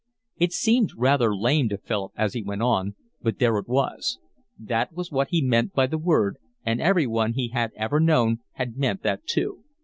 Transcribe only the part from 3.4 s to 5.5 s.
it was: that was what he